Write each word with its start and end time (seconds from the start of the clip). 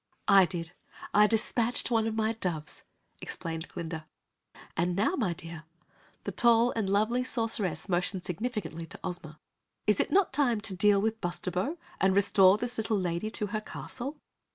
"I 0.27 0.45
did 0.47 0.71
I 1.13 1.27
dispatched 1.27 1.91
one 1.91 2.07
of 2.07 2.15
my 2.15 2.33
doves," 2.33 2.81
explained 3.21 3.67
Glinda. 3.67 4.07
"And 4.75 4.95
now, 4.95 5.13
my 5.15 5.33
dear," 5.33 5.65
the 6.23 6.31
tall 6.31 6.71
and 6.71 6.89
lovely 6.89 7.23
Sorceress 7.23 7.87
motioned 7.87 8.25
significantly 8.25 8.87
to 8.87 8.99
Ozma, 9.03 9.37
"is 9.85 9.99
it 9.99 10.09
not 10.11 10.33
time 10.33 10.59
to 10.61 10.75
deal 10.75 10.99
with 10.99 11.21
Bustabo, 11.21 11.77
and 11.99 12.15
restore 12.15 12.57
this 12.57 12.79
Little 12.79 12.97
Lady 12.97 13.29
to 13.29 13.47
her 13.53 13.61
Castle?" 13.61 14.17